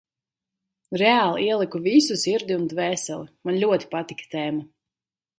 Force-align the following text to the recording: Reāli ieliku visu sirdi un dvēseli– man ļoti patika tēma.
Reāli 1.01 1.43
ieliku 1.47 1.81
visu 1.87 2.17
sirdi 2.21 2.55
un 2.59 2.63
dvēseli– 2.71 3.27
man 3.49 3.59
ļoti 3.65 3.91
patika 3.93 4.27
tēma. 4.33 4.65